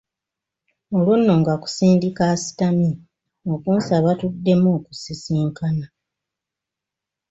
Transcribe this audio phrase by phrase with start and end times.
[0.95, 2.91] Olwo nno nga kusindika asitamye
[3.53, 5.85] okunsaba tuddemu okusisinkana.